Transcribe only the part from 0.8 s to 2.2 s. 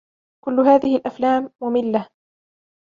الافلام مملة